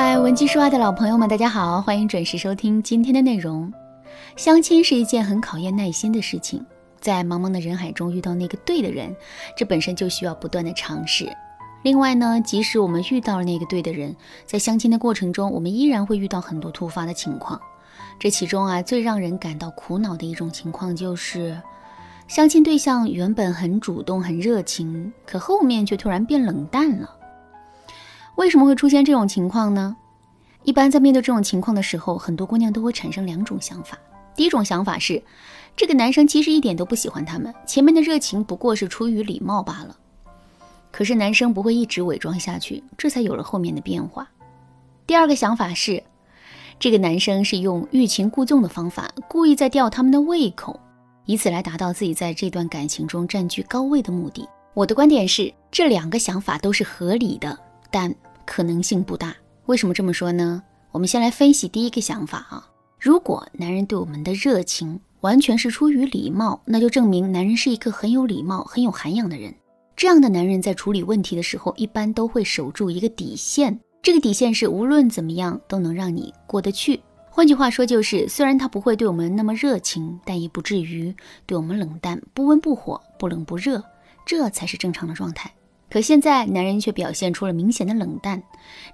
[0.00, 3.72] 嗨，文姬说爱的老朋友们，大家好，欢迎准时收听今天的内容。
[4.36, 6.64] 相亲是一件很考验耐心的事情，
[7.00, 9.12] 在茫茫的人海中遇到那个对的人，
[9.56, 11.28] 这本身就需要不断的尝试。
[11.82, 14.14] 另外呢，即使我们遇到了那个对的人，
[14.46, 17.60] 在相亲的过程中，我们依然会遇到很多突发的情况。
[18.20, 21.60] 这其中啊，最让人感到苦恼的一种情况就是，
[22.28, 27.16] 相亲对象原本很主动、很热情，可后面却突然变冷淡了。
[28.38, 29.96] 为什么会出现这种情况呢？
[30.62, 33.98] 一般在面对这种情况的时候，很多姑娘都会产生两种想法。
[34.36, 35.20] 第一种想法是，
[35.74, 39.96] 这个男生其实一点都不喜欢他们，前面的热情不过是出于礼貌罢了。
[40.92, 44.28] 可是男生不会一直伪装下去，这才有了后面的变化。
[45.04, 46.00] 第二个想法是，
[46.78, 50.78] 这个男生是用欲擒故纵的方法，故意在吊他们的胃口，
[51.24, 54.48] 以此来达到自己在这段感情中占据高位的目的。
[54.74, 57.58] 我的观点是，这两个想法都是合理的，
[57.90, 58.14] 但。
[58.48, 60.62] 可能性不大，为什么这么说呢？
[60.90, 62.66] 我们先来分析第一个想法啊。
[62.98, 69.54] 如果男人对我们的热情完全是出于礼貌，那就证明男人是一个很有礼貌、很有涵养的人。
[69.94, 76.98] 这样的男人在处理问题的时候，一般都会守住一个底线，这个底线是无论怎么样都能让你过得去。
[77.28, 81.14] 换句话说，就是虽然他不会对我们那么热情，但也不至于
[81.44, 83.84] 对我们冷淡，不温不火，不冷不热，
[84.24, 85.52] 这才是正常的状态。
[85.90, 88.42] 可现在男人却表现出了明显的冷淡，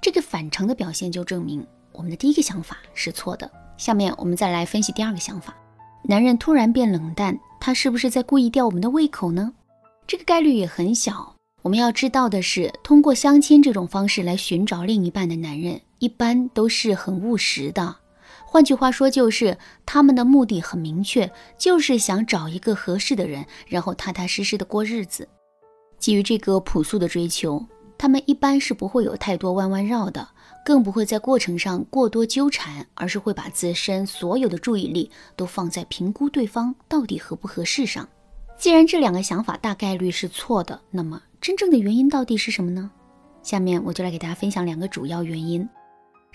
[0.00, 3.50] 这个反常的表现就证明我们的第一个想法是错的。
[3.76, 5.54] 下面我们再来分析第二个想法：
[6.04, 9.52] 男人突然变冷淡，他是不是在故意吊我们的胃口呢？
[10.06, 11.34] 这个概率也很小。
[11.62, 17.96] 我们要知道的是，通过相亲这种方式来寻找另一半的男人，一般都是很务实的。
[18.44, 25.26] 换句话说，就是他们的目的很明确，就是想找一个合适的人，然后踏踏实实的过日子。
[26.04, 27.64] 基于这个朴素的追求，
[27.96, 30.28] 他们一般是不会有太多弯弯绕的，
[30.62, 38.06] 更不会在过程上过多纠缠，而是会把自身所有的注意力都放在评估对方到底合不合适上。
[38.58, 42.90] 既然这两个想法大概率是错的，那么真正的原因到底是什么呢？
[43.42, 45.66] 下面我就来给大家分享两个主要原因。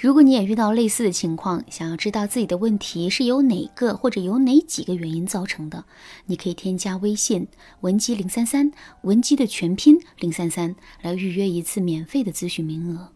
[0.02, 5.84] 如果你也遇到类似的情况，想要知道自己的问题是由哪个或者由哪几个原因造成的，
[6.28, 7.50] 你可以添加微信
[7.82, 8.72] 文姬零三三，
[9.02, 13.10] 文姬的全拼零三三，来预约一次免费的咨询名额。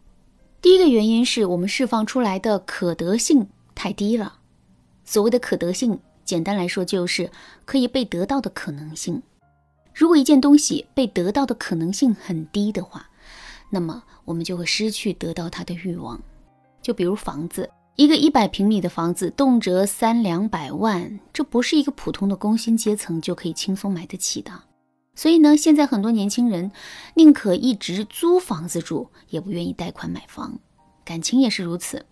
[0.62, 4.40] 第一个原因是我们释放出来的可得性太低了。
[5.06, 7.32] 所谓的可得性，简单来说就是
[7.64, 9.24] 可以被得到的可能性。
[9.94, 13.10] 如果一件东西被得到的可能性很低的话，
[13.70, 16.22] 那么我们就会失去得到它的欲望。
[16.84, 24.52] 就比如房子，一个一百平米的房子，动辄三两百万，这不是一个普通的工薪阶层就可以轻松买得起的。
[25.16, 26.72] 所以呢，现在很多年轻人
[27.16, 30.60] 宁可一直租房子住，也不愿意贷款买房。
[31.06, 32.06] 感情也是如此，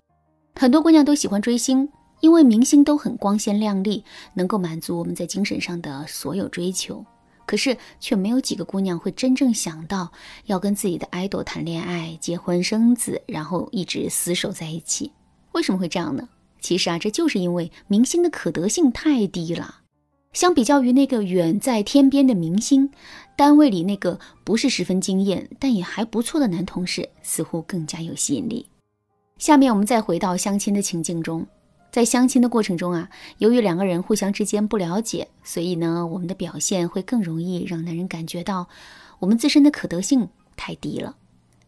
[0.56, 1.90] 很多姑娘都喜欢追星，
[2.20, 4.04] 因为明星都很光鲜亮丽，
[4.36, 7.06] 能够满足我们在精神上的所有追求。
[7.52, 10.14] 可是却没有几个姑娘会真正想到
[10.46, 15.12] 要跟自己的爱豆谈恋爱、结婚生子，然后一直厮守在一起。
[15.52, 16.30] 为什么会这样呢？
[16.62, 19.82] 其实啊，这就是因为明星的可得性太低了。
[20.32, 22.90] 相比较于那个远在天边的明星，
[23.36, 28.66] 单位里那个不是十分惊艳但也还不错的男同事，似乎更加有吸引力。
[29.38, 31.46] 下面我们再回到相亲的情境中。
[31.92, 33.10] 在相亲的过程中啊，
[33.40, 38.70] 由于两个人互相之间不了解，所以呢，我们的表现会更容易让男人感觉到
[39.20, 41.18] 我们自身的可得性太低了。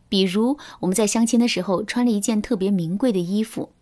[0.07, 3.73] 比如我们在相亲的时候穿了一件特别名贵的衣服，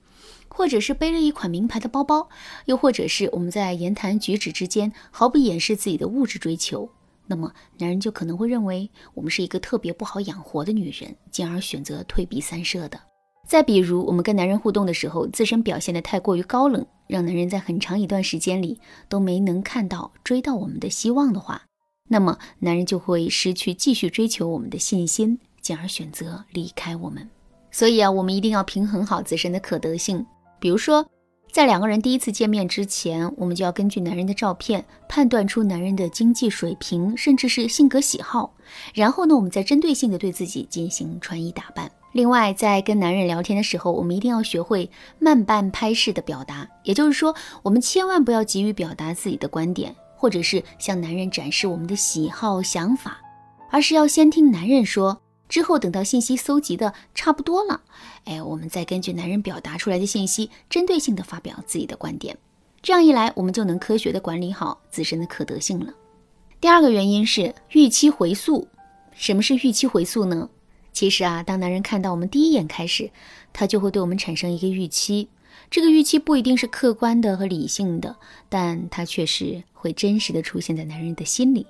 [0.48, 2.30] 或者是背了一款名牌的包包，
[2.66, 6.90] 又或者是我们在言谈举止之间毫不掩饰自己的物质追求，
[7.28, 13.11] 那么男人就可能会认为我们是一个特别不好养活的女人，进而选择退避三舍的。
[13.52, 18.80] 再比如，我们跟男人互动的时候，自身表现的太过于高冷，让男人在很长一段时间里
[19.10, 21.64] 都没能看到追到我们的希望的话，
[22.08, 27.30] 那么男人就会失去继续追求我们的信心，进而选择离开我们。
[27.72, 30.26] 所以啊，我们一定要平衡好自身的可得性。
[30.58, 31.06] 比如说，
[31.52, 38.54] 在两个人第一次见面之前，我们就要根据男人的照片判断出男人的经济水平，甚至是性格喜好，
[38.94, 41.92] 然后呢，我们再针对性的对自己进行穿衣打扮。
[42.14, 46.68] 另外，在跟男人聊天的时候，我们一定要学会慢半拍式的表达。
[46.84, 53.22] 也就是说，我们千万不要急于表达自己的观点，或者是向男人展示我们的喜好想法，
[53.70, 57.82] 而是要先听男人说，之后等到信息搜集的差不多了，
[58.26, 62.38] 哎，我们再根据男人表达出来的信息，针对性的发表自己的观点。
[62.82, 65.94] 这样一来，我们就能科学的管理好自身的可得性了。
[66.60, 68.68] 第二个原因是预期回溯。
[69.14, 70.50] 什么是预期回溯呢？
[70.94, 73.10] 其实啊，当男人看到我们第一眼开始，
[73.54, 75.30] 他就会对我们产生一个预期。
[75.70, 78.16] 这个预期不一定是客观的和理性的，
[78.50, 81.66] 但它确实会真实的出现在男人的心里。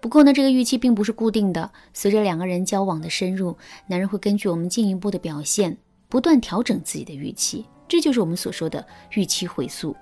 [0.00, 3.56] 不过呢，这个预期并不是固定的，随着两个人交往的深入，
[3.86, 5.76] 男人会根据我们进一步的表现，
[6.08, 7.64] 不断调整自己的预期。
[7.86, 9.94] 这就是我们所说的预期回溯。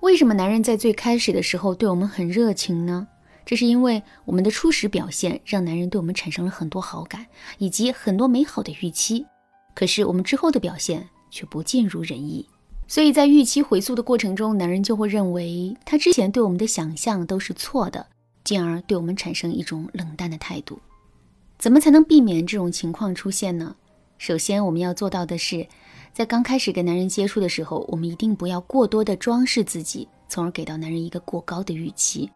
[0.00, 3.06] 为什么男人在最开始的时候对我们很热情呢？
[3.44, 7.26] 这是因为我们的初始表现让男人对我们产生了很多好感，
[7.58, 9.26] 以及很多美好的预期。
[9.74, 12.46] 可是我们之后的表现却不尽如人意。
[12.86, 18.04] 所以在预期回溯的过程中，男人就会认为他之前对我们的想象都是错的，
[18.42, 20.80] 进而对我们产生一种冷淡的态度。
[21.56, 23.76] 怎么才能避免这种情况出现呢？
[24.18, 25.66] 首先，我们要做到的是，
[26.12, 32.28] 在刚开始跟男人接触的时候，我们一定不要过多的装饰自己，从而给到男人一个过高的预期。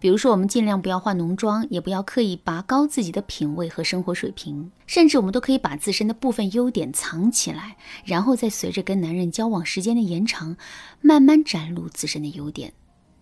[0.00, 10.56] 比如说，我们尽量不要化浓妆，也不要刻意拔高自己的品味和生活水平，甚至我们都可以把自身的部分优点藏起来，然后再随着跟男人交往时间的延长，
[11.00, 12.72] 慢慢展露自身的优点。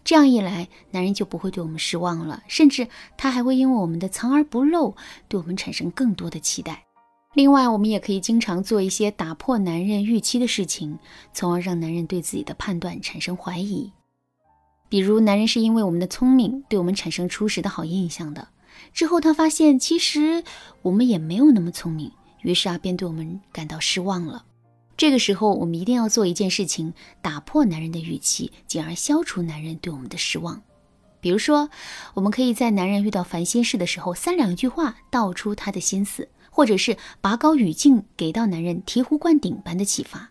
[0.04, 2.86] 这样一来，男人就不会对我们失望了，甚至
[3.16, 4.94] 他还会因为我们的藏而不露，
[5.28, 6.84] 对我们产生更多的期待。
[7.34, 10.98] 另外，我们也可以经常做一些打破男人预期的事情，
[11.32, 13.90] 从而让男人对自己的判断产生怀疑。
[14.88, 18.48] 比如，男人是因为我们的聪明，对我们产生初始的好印象的。
[18.92, 20.44] 之后，他发现其实
[20.82, 22.12] 我们也没有那么聪明，
[22.42, 24.44] 于是啊，便对我们感到失望了。
[24.96, 30.62] 这个时候，我们一定要做一件事情，打破男人的预期，进而消除男人对我们的失望。
[31.20, 31.68] 比如说，
[32.14, 40.30] 我们可以在男人遇到烦心事的时候，三两句话道出他的心思，或者是拔高语境，给到男人醍醐灌顶般的启发。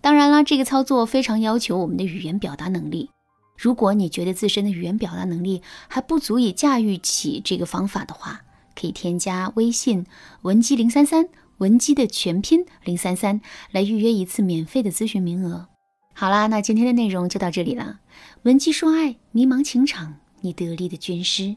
[0.00, 3.10] 当然啦，这个操作非常要求我们的语言表达能力。
[3.58, 8.42] 如果你觉得自身的语言表达能力还不足以驾驭起这个方法的话，
[8.76, 10.06] 可以添加微信
[10.42, 13.40] 文姬零三三，文姬的全拼零三三，
[13.72, 15.66] 来预约一次免费的咨询名额。
[16.14, 17.98] 好啦，那今天的内容就到这里了。
[18.42, 21.56] 文姬说爱，迷茫情场，你得力的军师。